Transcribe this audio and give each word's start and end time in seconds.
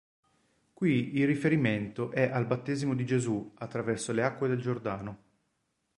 Qui 0.73 1.11
il 1.15 1.27
riferimento 1.27 2.09
è 2.09 2.23
al 2.23 2.47
"Battesimo 2.47 2.95
di 2.95 3.05
Gesù" 3.05 3.53
attraverso 3.59 4.11
le 4.13 4.23
acque 4.23 4.47
del 4.47 4.59
Giordano. 4.59 5.23